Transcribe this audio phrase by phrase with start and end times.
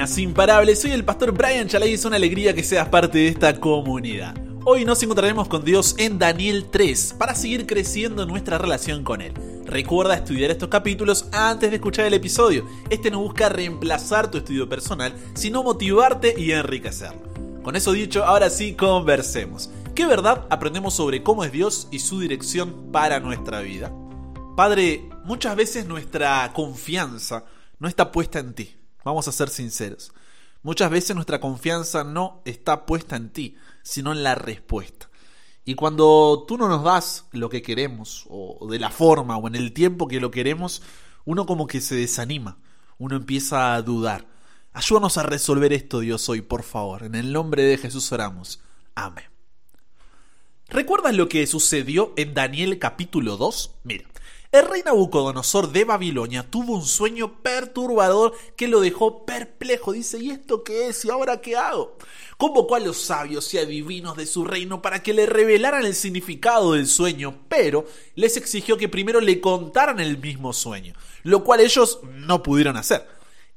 [0.00, 3.60] Buenas soy el pastor Brian Chalai y es una alegría que seas parte de esta
[3.60, 4.34] comunidad.
[4.64, 9.34] Hoy nos encontraremos con Dios en Daniel 3 para seguir creciendo nuestra relación con Él.
[9.66, 12.66] Recuerda estudiar estos capítulos antes de escuchar el episodio.
[12.88, 17.20] Este no busca reemplazar tu estudio personal, sino motivarte y enriquecerlo.
[17.62, 19.68] Con eso dicho, ahora sí conversemos.
[19.94, 23.92] ¿Qué verdad aprendemos sobre cómo es Dios y su dirección para nuestra vida?
[24.56, 27.44] Padre, muchas veces nuestra confianza
[27.78, 28.79] no está puesta en ti.
[29.04, 30.12] Vamos a ser sinceros.
[30.62, 35.08] Muchas veces nuestra confianza no está puesta en ti, sino en la respuesta.
[35.64, 39.54] Y cuando tú no nos das lo que queremos, o de la forma, o en
[39.54, 40.82] el tiempo que lo queremos,
[41.24, 42.58] uno como que se desanima,
[42.98, 44.26] uno empieza a dudar.
[44.72, 47.02] Ayúdanos a resolver esto, Dios, hoy, por favor.
[47.02, 48.60] En el nombre de Jesús oramos.
[48.94, 49.24] Amén.
[50.68, 53.76] ¿Recuerdas lo que sucedió en Daniel capítulo 2?
[53.82, 54.04] Mira,
[54.52, 59.92] el rey Nabucodonosor de Babilonia tuvo un sueño perturbador que lo dejó perplejo.
[59.92, 61.04] Dice, ¿y esto qué es?
[61.04, 61.96] ¿Y ahora qué hago?
[62.36, 66.72] Convocó a los sabios y adivinos de su reino para que le revelaran el significado
[66.72, 72.00] del sueño, pero les exigió que primero le contaran el mismo sueño, lo cual ellos
[72.02, 73.06] no pudieron hacer.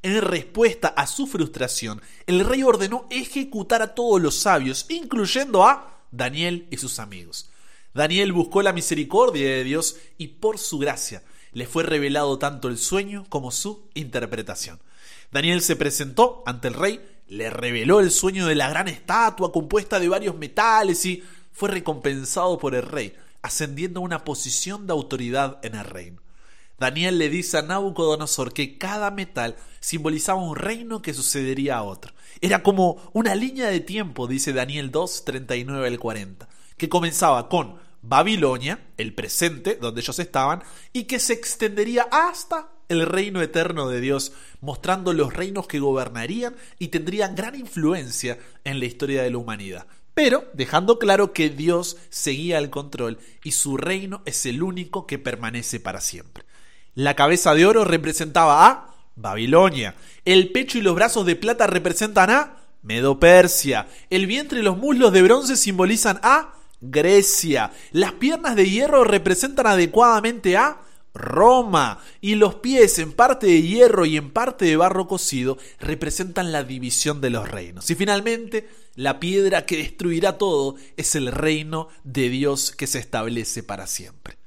[0.04, 6.04] En respuesta a su frustración, el rey ordenó ejecutar a todos los sabios, incluyendo a
[6.12, 7.50] Daniel y sus amigos.
[7.94, 12.80] Daniel buscó la misericordia de Dios y por su gracia le fue revelado tanto el
[12.80, 14.80] sueño como su interpretación.
[15.32, 20.00] Daniel se presentó ante el rey, le reveló el sueño de la gran estatua compuesta
[20.00, 25.60] de varios metales y fue recompensado por el rey, ascendiendo a una posición de autoridad
[25.64, 26.22] en el reino.
[26.80, 32.14] Daniel le dice a Nabucodonosor que cada metal simbolizaba un reino que sucedería a otro.
[32.42, 37.76] Era como una línea de tiempo, dice Daniel 2, 39 al 40 que comenzaba con
[38.04, 44.02] Babilonia, el presente donde ellos estaban, y que se extendería hasta el reino eterno de
[44.02, 49.38] Dios, mostrando los reinos que gobernarían y tendrían gran influencia en la historia de la
[49.38, 49.88] humanidad.
[50.14, 55.18] Pero dejando claro que Dios seguía el control y su reino es el único que
[55.18, 56.44] permanece para siempre.
[56.94, 59.96] La cabeza de oro representaba a Babilonia,
[60.26, 65.14] el pecho y los brazos de plata representan a Medo-Persia, el vientre y los muslos
[65.14, 66.53] de bronce simbolizan a
[66.84, 67.72] Grecia.
[67.92, 70.82] Las piernas de hierro representan adecuadamente a
[71.14, 76.52] Roma y los pies en parte de hierro y en parte de barro cocido representan
[76.52, 77.90] la división de los reinos.
[77.90, 83.64] Y finalmente, la piedra que destruirá todo es el reino de Dios que se establece
[83.64, 84.38] para siempre.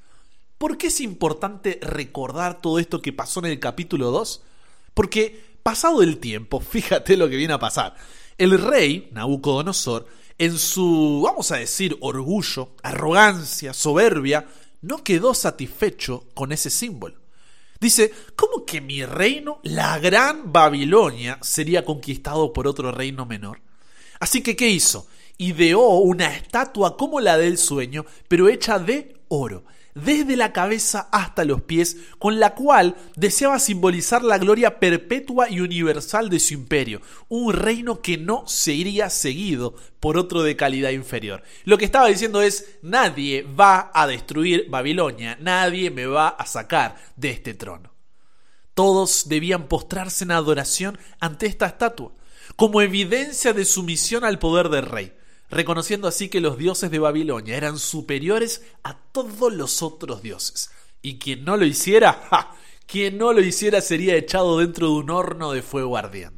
[0.59, 4.43] ¿Por qué es importante recordar todo esto que pasó en el capítulo 2?
[4.95, 7.95] Porque pasado el tiempo, fíjate lo que viene a pasar.
[8.39, 10.07] El rey, Nabucodonosor,
[10.39, 14.47] en su, vamos a decir, orgullo, arrogancia, soberbia,
[14.83, 17.17] no quedó satisfecho con ese símbolo.
[17.81, 23.61] Dice, ¿cómo que mi reino, la gran Babilonia, sería conquistado por otro reino menor?
[24.21, 25.07] Así que, ¿qué hizo?
[25.39, 29.65] Ideó una estatua como la del sueño, pero hecha de oro,
[29.97, 35.61] desde la cabeza hasta los pies, con la cual deseaba simbolizar la gloria perpetua y
[35.61, 41.43] universal de su imperio, un reino que no sería seguido por otro de calidad inferior.
[41.65, 46.97] Lo que estaba diciendo es, nadie va a destruir Babilonia, nadie me va a sacar
[47.17, 47.95] de este trono.
[48.75, 52.13] Todos debían postrarse en adoración ante esta estatua,
[52.57, 55.13] como evidencia de sumisión al poder del rey
[55.51, 60.71] reconociendo así que los dioses de Babilonia eran superiores a todos los otros dioses.
[61.03, 62.57] Y quien no lo hiciera, ¡ja!
[62.87, 66.37] quien no lo hiciera sería echado dentro de un horno de fuego ardiente.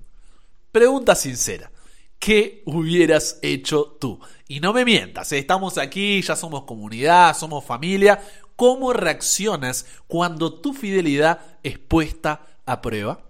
[0.72, 1.70] Pregunta sincera,
[2.19, 4.20] ¿qué hubieras hecho tú?
[4.48, 5.38] Y no me mientas, ¿eh?
[5.38, 8.22] estamos aquí, ya somos comunidad, somos familia.
[8.56, 13.22] ¿Cómo reaccionas cuando tu fidelidad es puesta a prueba?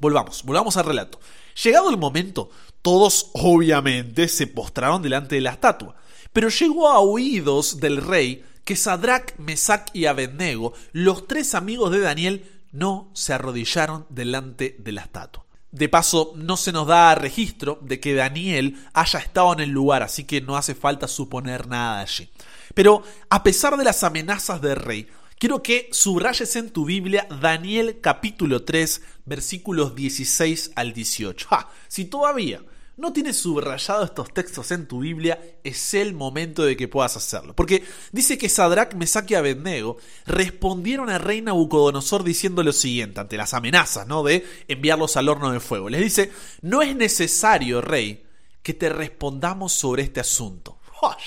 [0.00, 1.20] Volvamos, volvamos al relato.
[1.62, 2.50] Llegado el momento,
[2.82, 5.96] todos obviamente se postraron delante de la estatua,
[6.32, 12.00] pero llegó a oídos del rey que Sadrach, Mesach y Abednego, los tres amigos de
[12.00, 15.46] Daniel, no se arrodillaron delante de la estatua.
[15.72, 20.02] De paso, no se nos da registro de que Daniel haya estado en el lugar,
[20.02, 22.30] así que no hace falta suponer nada allí.
[22.74, 25.08] Pero a pesar de las amenazas del rey,
[25.38, 31.48] quiero que subrayes en tu Biblia Daniel capítulo 3, versículos 16 al 18.
[31.86, 32.62] Si todavía
[32.96, 37.54] no tienes subrayado estos textos en tu Biblia, es el momento de que puedas hacerlo.
[37.54, 43.36] Porque dice que Sadrach, Mesach y Abednego respondieron al rey Nabucodonosor diciendo lo siguiente, ante
[43.36, 44.24] las amenazas, ¿no?
[44.24, 45.88] De enviarlos al horno de fuego.
[45.88, 46.32] Les dice,
[46.62, 48.26] no es necesario, rey,
[48.64, 50.80] que te respondamos sobre este asunto.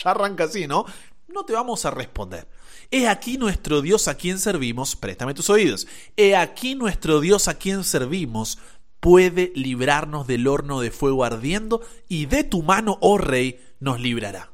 [0.03, 0.85] ya arranca así, ¿no?
[1.29, 2.45] No te vamos a responder.
[2.91, 5.87] He aquí nuestro Dios a quien servimos, préstame tus oídos.
[6.17, 8.59] He aquí nuestro Dios a quien servimos,
[8.99, 14.51] puede librarnos del horno de fuego ardiendo y de tu mano, oh rey, nos librará.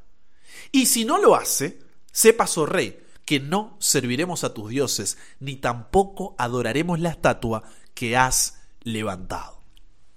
[0.72, 1.80] Y si no lo hace,
[2.12, 7.64] sepas, oh rey, que no serviremos a tus dioses, ni tampoco adoraremos la estatua
[7.94, 9.62] que has levantado.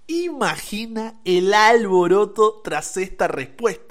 [0.07, 3.90] Imagina el alboroto tras esta respuesta.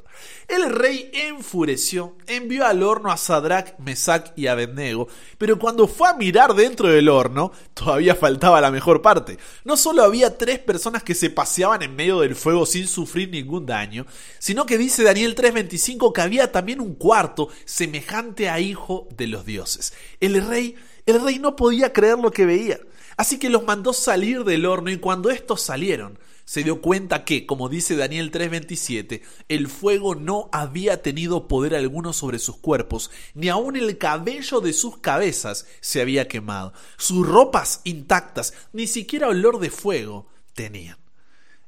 [0.50, 5.06] El rey enfureció, envió al horno a Sadrach, Mesach y Abednego,
[5.38, 9.38] pero cuando fue a mirar dentro del horno, todavía faltaba la mejor parte.
[9.64, 13.64] No solo había tres personas que se paseaban en medio del fuego sin sufrir ningún
[13.64, 14.06] daño,
[14.41, 19.47] sino que dice Daniel 3:25 que había también un cuarto semejante a hijo de los
[19.47, 19.93] dioses.
[20.19, 20.75] El rey,
[21.06, 22.81] el rey no podía creer lo que veía.
[23.17, 26.19] Así que los mandó salir del horno y cuando estos salieron,
[26.50, 32.12] se dio cuenta que, como dice Daniel 3:27, el fuego no había tenido poder alguno
[32.12, 36.73] sobre sus cuerpos, ni aun el cabello de sus cabezas se había quemado.
[36.97, 40.97] Sus ropas intactas, ni siquiera olor de fuego tenían.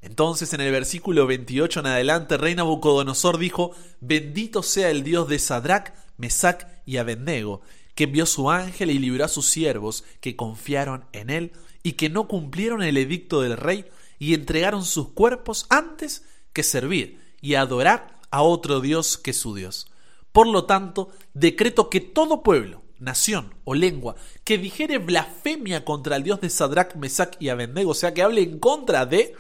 [0.00, 5.38] Entonces en el versículo 28 en adelante, rey Nabucodonosor dijo, bendito sea el Dios de
[5.38, 7.61] Sadrach, Mesach y Abednego,
[7.94, 11.52] que envió su ángel y libró a sus siervos que confiaron en él
[11.84, 13.87] y que no cumplieron el edicto del rey,
[14.22, 16.22] y entregaron sus cuerpos antes
[16.52, 19.88] que servir y adorar a otro Dios que su Dios.
[20.30, 24.14] Por lo tanto, decreto que todo pueblo, nación o lengua
[24.44, 28.42] que dijere blasfemia contra el Dios de Sadrach, Mesach y Abednego, o sea, que hable
[28.42, 29.34] en contra de,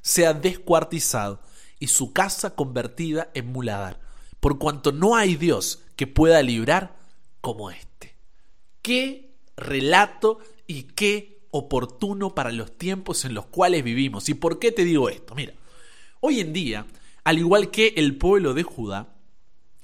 [0.00, 1.42] sea descuartizado
[1.78, 4.00] y su casa convertida en muladar,
[4.40, 6.96] por cuanto no hay Dios que pueda librar
[7.42, 8.16] como este.
[8.80, 14.28] Qué relato y qué oportuno para los tiempos en los cuales vivimos.
[14.28, 15.34] ¿Y por qué te digo esto?
[15.34, 15.54] Mira,
[16.20, 16.86] hoy en día,
[17.24, 19.14] al igual que el pueblo de Judá,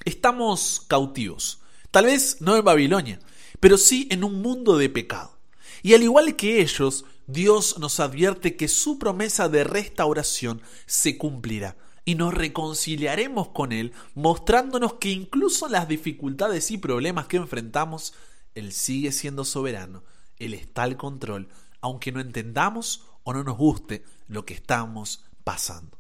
[0.05, 1.61] estamos cautivos.
[1.91, 3.21] Tal vez no en Babilonia,
[3.61, 5.39] pero sí en un mundo de pecado.
[5.83, 11.77] Y al igual que ellos, Dios nos advierte que su promesa de restauración se cumplirá
[12.07, 18.15] y nos reconciliaremos con Él, mostrándonos que incluso las dificultades y problemas que enfrentamos,
[18.55, 20.03] Él sigue siendo soberano
[20.39, 21.49] él está al control,
[21.81, 25.99] aunque no entendamos o no nos guste lo que estamos pasando.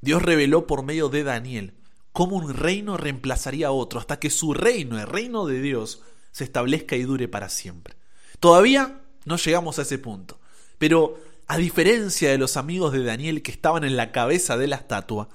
[0.00, 1.74] Dios reveló por medio de Daniel
[2.12, 6.44] cómo un reino reemplazaría a otro hasta que su reino, el reino de Dios, se
[6.44, 7.96] establezca y dure para siempre.
[8.40, 10.38] Todavía no llegamos a ese punto,
[10.78, 14.76] pero a diferencia de los amigos de Daniel que estaban en la cabeza de la
[14.76, 15.28] estatua,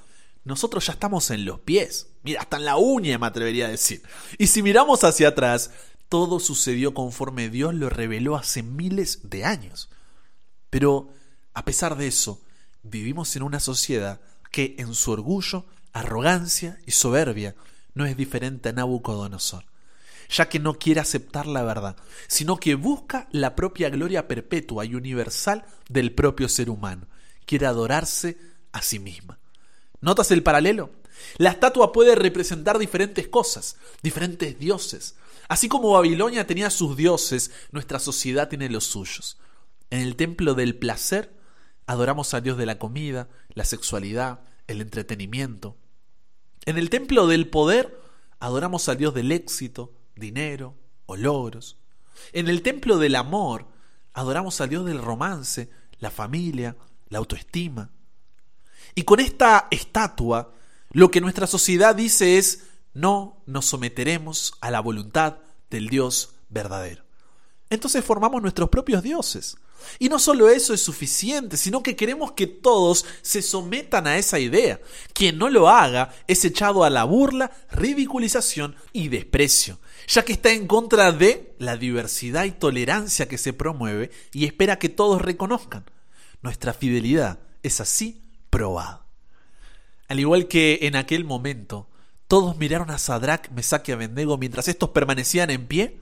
[0.44, 2.08] nosotros ya estamos en los pies.
[2.24, 4.04] Mira, hasta en la uña me atrevería a decir.
[4.38, 5.72] Y si miramos hacia atrás,
[6.10, 9.90] todo sucedió conforme Dios lo reveló hace miles de años.
[10.70, 11.10] Pero,
[11.54, 12.42] a pesar de eso,
[12.84, 14.20] vivimos en una sociedad
[14.52, 17.56] que en su orgullo, arrogancia y soberbia
[17.94, 19.66] no es diferente a Nabucodonosor,
[20.30, 21.96] ya que no quiere aceptar la verdad,
[22.28, 27.08] sino que busca la propia gloria perpetua y universal del propio ser humano,
[27.46, 28.38] quiere adorarse
[28.72, 29.40] a sí misma.
[30.02, 30.92] ¿Notas el paralelo?
[31.38, 35.16] La estatua puede representar diferentes cosas, diferentes dioses,
[35.50, 39.40] Así como Babilonia tenía sus dioses, nuestra sociedad tiene los suyos.
[39.90, 41.36] En el templo del placer
[41.88, 45.76] adoramos a Dios de la comida, la sexualidad, el entretenimiento.
[46.66, 48.00] En el templo del poder
[48.40, 50.76] adoramos a Dios del éxito, dinero
[51.08, 51.80] o logros.
[52.32, 53.68] En el templo del amor
[54.14, 56.78] adoramos a Dios del romance, la familia,
[57.10, 57.90] la autoestima.
[58.94, 60.54] Y con esta estatua,
[60.92, 65.38] lo que nuestra sociedad dice es no nos someteremos a la voluntad
[65.70, 67.04] del Dios verdadero.
[67.70, 69.58] Entonces formamos nuestros propios dioses.
[69.98, 74.40] Y no solo eso es suficiente, sino que queremos que todos se sometan a esa
[74.40, 74.80] idea.
[75.14, 80.52] Quien no lo haga es echado a la burla, ridiculización y desprecio, ya que está
[80.52, 85.86] en contra de la diversidad y tolerancia que se promueve y espera que todos reconozcan.
[86.42, 89.06] Nuestra fidelidad es así probada.
[90.08, 91.88] Al igual que en aquel momento,
[92.30, 96.00] todos miraron a Sadrach, Mesach y Abednego mientras estos permanecían en pie.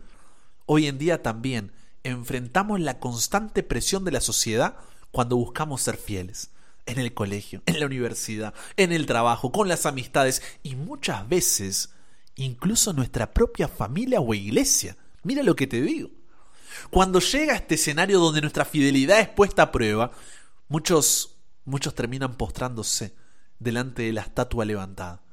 [0.65, 1.71] Hoy en día también
[2.03, 4.75] enfrentamos la constante presión de la sociedad
[5.11, 6.51] cuando buscamos ser fieles.
[6.85, 11.91] En el colegio, en la universidad, en el trabajo, con las amistades y muchas veces
[12.35, 14.97] incluso nuestra propia familia o iglesia.
[15.23, 16.09] Mira lo que te digo.
[16.89, 20.11] Cuando llega este escenario donde nuestra fidelidad es puesta a prueba,
[20.67, 23.15] muchos, muchos terminan postrándose
[23.59, 25.23] delante de la estatua levantada.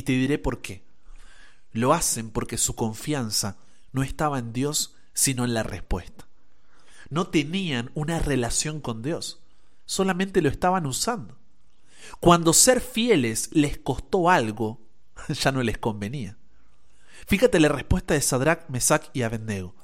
[0.00, 0.82] Y te diré por qué.
[1.72, 3.58] Lo hacen porque su confianza
[3.92, 6.26] no estaba en Dios, sino en la respuesta.
[7.10, 9.40] No tenían una relación con Dios,
[9.84, 11.36] solamente lo estaban usando.
[12.18, 14.80] Cuando ser fieles les costó algo,
[15.28, 16.38] ya no les convenía.
[17.26, 19.74] Fíjate la respuesta de Sadrach, Mesach y Abednego.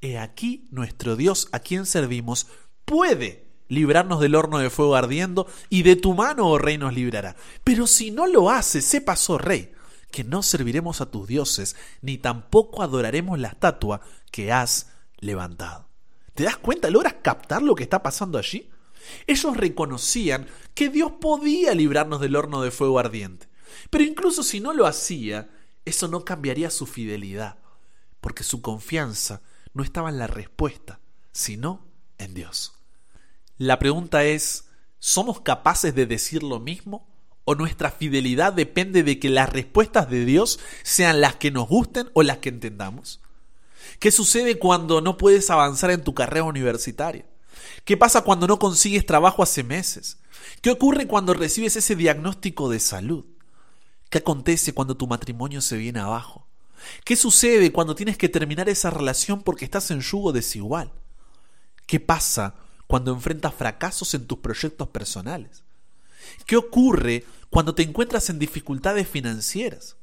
[0.00, 2.46] He aquí nuestro Dios a quien servimos
[2.84, 7.36] puede librarnos del horno de fuego ardiendo, y de tu mano, oh rey, nos librará.
[7.62, 9.72] Pero si no lo hace, sepas, oh rey,
[10.10, 14.00] que no serviremos a tus dioses, ni tampoco adoraremos la estatua
[14.30, 15.88] que has levantado.
[16.34, 16.90] ¿Te das cuenta?
[16.90, 18.70] ¿Logras captar lo que está pasando allí?
[19.26, 23.48] Ellos reconocían que Dios podía librarnos del horno de fuego ardiente.
[23.90, 25.50] Pero incluso si no lo hacía,
[25.84, 27.58] eso no cambiaría su fidelidad,
[28.20, 31.00] porque su confianza no estaba en la respuesta,
[31.32, 31.86] sino
[32.18, 32.73] en Dios.
[33.58, 34.64] La pregunta es,
[34.98, 37.06] ¿somos capaces de decir lo mismo
[37.44, 42.10] o nuestra fidelidad depende de que las respuestas de Dios sean las que nos gusten
[42.14, 43.20] o las que entendamos?
[44.00, 47.26] ¿Qué sucede cuando no puedes avanzar en tu carrera universitaria?
[47.84, 50.18] ¿Qué pasa cuando no consigues trabajo hace meses?
[50.60, 53.24] ¿Qué ocurre cuando recibes ese diagnóstico de salud?
[54.10, 56.48] ¿Qué acontece cuando tu matrimonio se viene abajo?
[57.04, 60.92] ¿Qué sucede cuando tienes que terminar esa relación porque estás en yugo desigual?
[61.86, 62.54] ¿Qué pasa
[62.94, 65.64] cuando enfrentas fracasos en tus proyectos personales?
[66.46, 69.96] ¿Qué ocurre cuando te encuentras en dificultades financieras?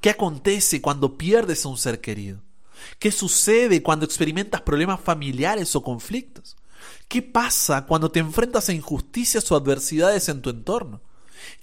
[0.00, 2.42] ¿Qué acontece cuando pierdes a un ser querido?
[2.98, 6.56] ¿Qué sucede cuando experimentas problemas familiares o conflictos?
[7.06, 11.00] ¿Qué pasa cuando te enfrentas a injusticias o adversidades en tu entorno?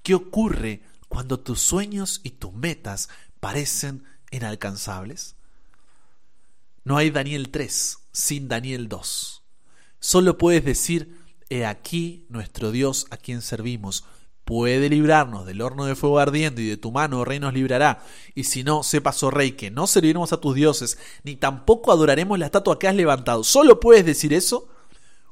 [0.01, 3.09] ¿Qué ocurre cuando tus sueños y tus metas
[3.41, 5.35] parecen inalcanzables?
[6.85, 9.39] No hay Daniel 3 sin Daniel 2.
[9.99, 14.05] Solo puedes decir, He aquí nuestro Dios a quien servimos.
[14.45, 18.03] Puede librarnos del horno de fuego ardiendo y de tu mano, oh rey, nos librará.
[18.35, 22.37] Y si no, sepas, oh rey, que no serviremos a tus dioses, ni tampoco adoraremos
[22.37, 23.43] la estatua que has levantado.
[23.43, 24.67] Solo puedes decir eso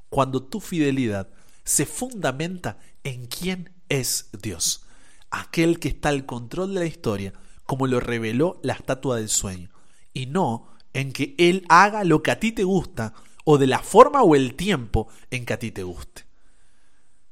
[0.10, 1.30] cuando tu fidelidad
[1.64, 4.86] se fundamenta en quién es Dios,
[5.30, 7.34] aquel que está al control de la historia,
[7.66, 9.70] como lo reveló la estatua del sueño,
[10.14, 13.14] y no en que Él haga lo que a ti te gusta
[13.50, 16.26] o de la forma o el tiempo en que a ti te guste.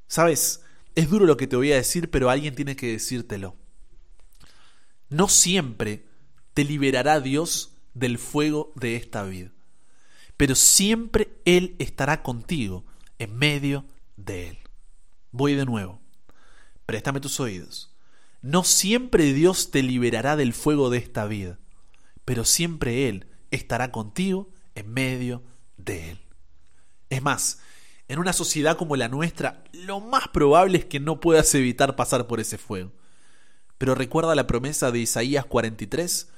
[0.08, 0.64] Sabes,
[0.96, 3.58] es duro lo que te voy a decir, pero alguien tiene que decírtelo.
[5.10, 6.06] No siempre
[6.54, 9.52] te liberará Dios del fuego de esta vida,
[10.38, 12.86] pero siempre Él estará contigo
[13.20, 13.84] en medio
[14.16, 14.58] de Él.
[15.32, 16.00] Voy de nuevo.
[16.86, 17.94] Préstame tus oídos.
[18.42, 21.60] No siempre Dios te liberará del fuego de esta vida,
[22.24, 25.55] pero siempre Él estará contigo en medio de
[25.94, 26.20] Él.
[27.10, 27.60] Es más,
[28.08, 32.28] en una sociedad como la nuestra, lo más probable es que no puedas evitar pasar
[32.28, 32.92] por ese fuego.
[33.78, 36.30] Pero recuerda la promesa de Isaías 43,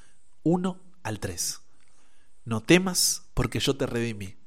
[0.44, 1.62] 1 al 3.
[2.46, 4.38] No temas, porque yo te redimí.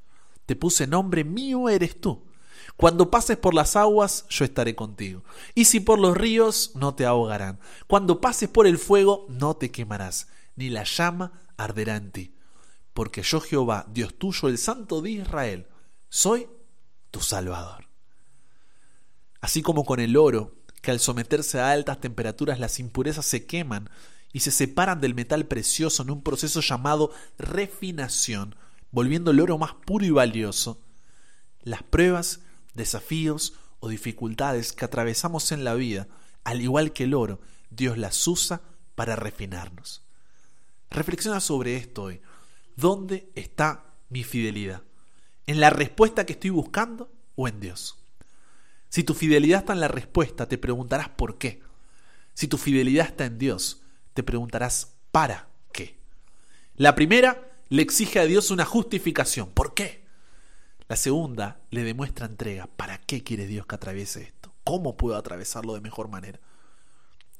[0.47, 2.26] Te puse nombre mío eres tú.
[2.76, 5.23] Cuando pases por las aguas, yo estaré contigo.
[5.54, 7.61] Y si por los ríos, no te ahogarán.
[7.87, 12.35] Cuando pases por el fuego, no te quemarás, ni la llama arderá en ti
[12.93, 15.67] porque yo Jehová, Dios tuyo, el Santo de Israel,
[16.09, 16.49] soy
[17.11, 17.89] tu Salvador.
[19.41, 23.91] Así como con el oro, que al someterse a altas temperaturas las impurezas se queman
[24.33, 28.55] y se separan del metal precioso en un proceso llamado refinación,
[28.91, 30.81] volviendo el oro más puro y valioso,
[31.63, 32.41] las pruebas,
[32.75, 36.09] desafíos o dificultades que atravesamos en la vida,
[36.45, 38.63] al igual que el oro, Dios las usa
[38.95, 40.03] para refinarnos.
[40.91, 42.21] Reflexiona sobre esto hoy.
[42.81, 44.83] ¿Dónde está mi fidelidad?
[45.47, 47.99] ¿En la respuesta que estoy buscando o en Dios?
[48.89, 51.63] Si tu fidelidad está en la respuesta, te preguntarás por qué.
[52.33, 53.83] Si tu fidelidad está en Dios,
[54.15, 55.99] te preguntarás para qué.
[56.75, 59.51] La primera le exige a Dios una justificación.
[59.51, 60.07] ¿Por qué?
[60.89, 62.67] La segunda le demuestra entrega.
[62.67, 64.55] ¿Para qué quiere Dios que atraviese esto?
[64.65, 66.41] ¿Cómo puedo atravesarlo de mejor manera?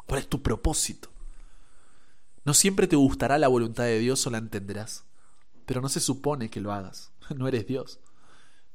[0.07, 1.11] ¿Cuál es tu propósito?
[2.45, 5.05] No siempre te gustará la voluntad de Dios o la entenderás
[5.71, 7.13] pero no se supone que lo hagas.
[7.37, 8.01] No eres Dios.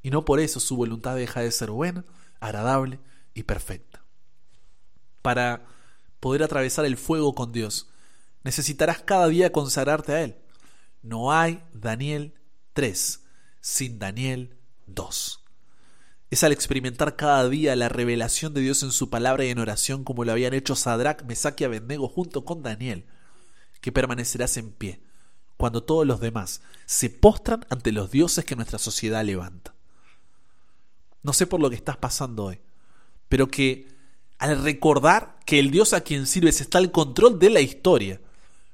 [0.02, 2.06] Y no por eso su voluntad deja de ser buena,
[2.40, 3.02] agradable
[3.34, 4.06] y perfecta.
[5.22, 5.66] Para
[6.22, 7.90] poder atravesar el fuego con Dios,
[8.46, 10.38] necesitarás cada día consagrarte a Él.
[11.02, 12.34] No hay Daniel
[12.72, 13.26] 3
[13.60, 15.44] sin Daniel 2.
[16.32, 20.06] Es al experimentar cada día la revelación de Dios en su palabra y en oración
[20.06, 23.06] como lo habían hecho Sadrach, Mesach y Abednego junto con Daniel,
[23.82, 25.05] que permanecerás en pie
[25.58, 29.74] cuando todos los demás se postran ante los dioses que nuestra sociedad levanta.
[31.24, 32.60] No sé por lo que estás pasando hoy,
[33.30, 33.88] pero que
[34.38, 38.22] al recordar que el Dios a quien sirves está al control de la historia,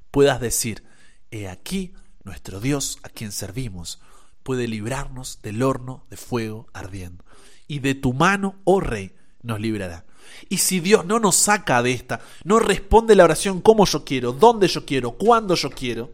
[0.10, 0.84] puedas decir,
[1.30, 4.00] he aquí nuestro Dios a quien servimos
[4.44, 7.24] puede librarnos del horno de fuego ardiendo,
[7.68, 10.06] y de tu mano, oh Rey, nos librará.
[10.50, 14.34] Y si Dios no nos saca de esta, no responde la oración como yo quiero,
[14.34, 16.12] dónde yo quiero, cuándo yo quiero,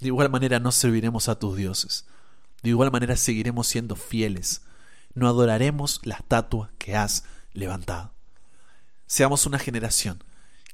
[0.00, 2.06] de igual manera no serviremos a tus dioses.
[2.62, 4.62] De igual manera seguiremos siendo fieles.
[5.12, 8.12] no adoraremos la estatua que has levantado.
[9.06, 10.22] Seamos una generación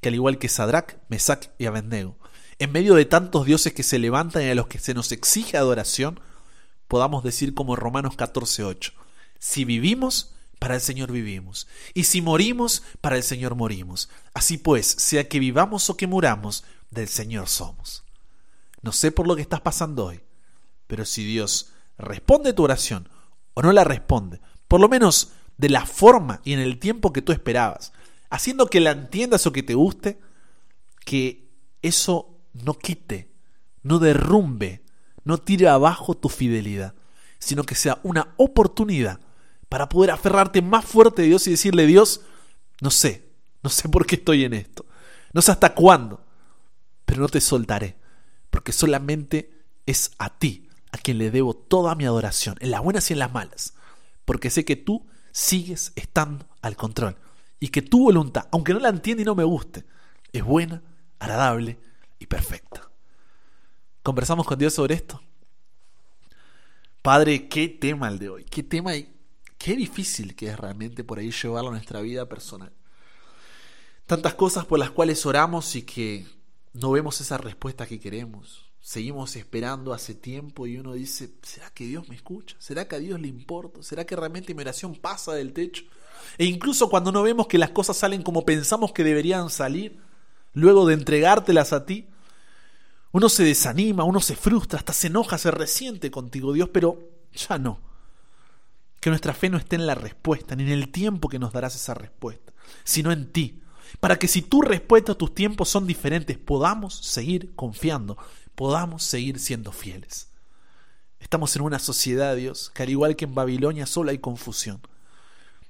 [0.01, 2.19] que al igual que Sadrach, Mesach y Abednego,
[2.59, 5.57] en medio de tantos dioses que se levantan y a los que se nos exige
[5.57, 6.21] adoración,
[6.87, 8.93] podamos decir como Romanos 14:8,
[9.39, 14.09] si vivimos, para el Señor vivimos, y si morimos, para el Señor morimos.
[14.35, 18.06] Así pues, sea que vivamos o que muramos, del Señor somos.
[18.87, 20.21] No sé por lo que estás pasando hoy,
[20.87, 23.09] pero si Dios responde tu oración
[23.55, 27.21] o no la responde, por lo menos de la forma y en el tiempo que
[27.21, 27.93] tú esperabas,
[28.31, 30.21] haciendo que la entiendas o que te guste,
[31.05, 31.51] que
[31.83, 33.29] eso no quite,
[33.83, 34.85] no derrumbe,
[35.25, 36.95] no tire abajo tu fidelidad,
[37.41, 39.19] sino que sea una oportunidad
[39.69, 42.21] para poder aferrarte más fuerte a Dios y decirle, Dios,
[42.81, 43.33] no sé,
[43.65, 44.87] no sé por qué estoy en esto,
[45.33, 46.25] no sé hasta cuándo,
[47.05, 47.97] pero no te soltaré,
[48.57, 49.51] porque solamente
[49.85, 53.19] es a ti a quien le debo toda mi adoración, en las buenas y en
[53.19, 53.75] las malas,
[54.25, 57.19] porque sé que tú sigues estando al control
[57.61, 59.85] y que tu voluntad, aunque no la entienda y no me guste,
[60.33, 60.83] es buena,
[61.19, 61.79] agradable
[62.19, 62.89] y perfecta.
[64.03, 65.21] ¿Conversamos con Dios sobre esto?
[67.03, 69.15] Padre, qué tema el de hoy, qué tema y
[69.59, 72.73] qué difícil que es realmente por ahí llevarlo a nuestra vida personal.
[74.07, 76.36] Tantas cosas por las cuales oramos y que
[76.77, 78.65] no vemos esa respuesta que queremos.
[78.81, 82.55] Seguimos esperando hace tiempo y uno dice, ¿será que Dios me escucha?
[82.61, 83.83] ¿Será que a Dios le importa?
[83.83, 85.85] ¿Será que realmente mi oración pasa del techo?
[86.39, 90.01] E incluso cuando no vemos que las cosas salen como pensamos que deberían salir,
[90.53, 92.09] luego de entregártelas a ti,
[93.13, 97.59] uno se desanima, uno se frustra, hasta se enoja, se resiente contigo, Dios, pero ya
[97.59, 97.81] no.
[99.01, 101.75] Que nuestra fe no esté en la respuesta, ni en el tiempo que nos darás
[101.75, 102.53] esa respuesta,
[102.85, 103.63] sino en ti.
[104.01, 108.17] Para que si tu respuesta tus tiempos son diferentes, podamos seguir confiando,
[108.55, 110.29] podamos seguir siendo fieles.
[111.21, 114.81] Estamos en una sociedad, Dios, que al igual que en Babilonia solo hay confusión.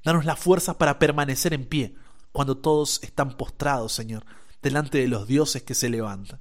[0.05, 1.95] Danos la fuerza para permanecer en pie
[2.33, 4.25] cuando todos están postrados, Señor,
[4.63, 6.41] delante de los dioses que se levantan.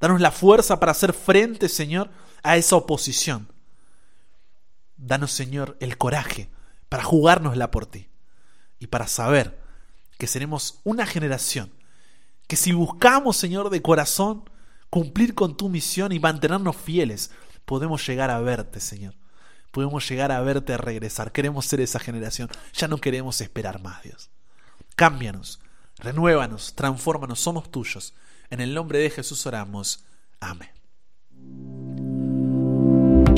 [0.00, 2.10] Danos la fuerza para hacer frente, Señor,
[2.42, 3.50] a esa oposición.
[4.96, 6.50] Danos, Señor, el coraje
[6.88, 8.08] para jugárnosla por ti
[8.78, 9.58] y para saber
[10.18, 11.72] que seremos una generación
[12.46, 14.48] que si buscamos, Señor, de corazón
[14.90, 17.30] cumplir con tu misión y mantenernos fieles,
[17.64, 19.14] podemos llegar a verte, Señor
[19.70, 21.32] podemos llegar a verte a regresar.
[21.32, 22.50] Queremos ser esa generación.
[22.74, 24.30] Ya no queremos esperar más, Dios.
[24.96, 25.60] Cámbianos,
[25.98, 28.14] renuévanos, transfórmanos, somos tuyos.
[28.50, 30.04] En el nombre de Jesús oramos.
[30.40, 30.77] Amén